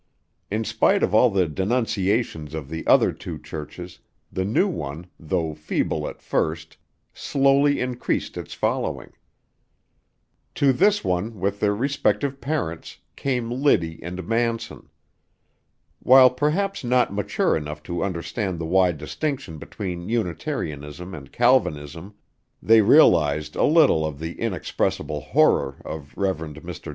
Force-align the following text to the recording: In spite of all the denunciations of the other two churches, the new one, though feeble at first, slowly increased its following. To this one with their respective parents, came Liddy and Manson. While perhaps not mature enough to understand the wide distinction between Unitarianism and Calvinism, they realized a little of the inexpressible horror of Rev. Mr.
In 0.49 0.63
spite 0.63 1.03
of 1.03 1.13
all 1.13 1.29
the 1.29 1.47
denunciations 1.47 2.55
of 2.55 2.69
the 2.69 2.87
other 2.87 3.11
two 3.11 3.37
churches, 3.37 3.99
the 4.31 4.43
new 4.43 4.67
one, 4.67 5.05
though 5.19 5.53
feeble 5.53 6.07
at 6.07 6.23
first, 6.23 6.75
slowly 7.13 7.79
increased 7.79 8.35
its 8.35 8.55
following. 8.55 9.13
To 10.55 10.73
this 10.73 11.03
one 11.03 11.39
with 11.39 11.59
their 11.59 11.75
respective 11.75 12.41
parents, 12.41 12.97
came 13.15 13.51
Liddy 13.51 13.99
and 14.01 14.27
Manson. 14.27 14.89
While 15.99 16.31
perhaps 16.31 16.83
not 16.83 17.13
mature 17.13 17.55
enough 17.55 17.83
to 17.83 18.03
understand 18.03 18.57
the 18.57 18.65
wide 18.65 18.97
distinction 18.97 19.59
between 19.59 20.09
Unitarianism 20.09 21.13
and 21.13 21.31
Calvinism, 21.31 22.15
they 22.59 22.81
realized 22.81 23.55
a 23.55 23.65
little 23.65 24.03
of 24.03 24.17
the 24.17 24.39
inexpressible 24.39 25.19
horror 25.21 25.77
of 25.85 26.11
Rev. 26.17 26.37
Mr. 26.37 26.89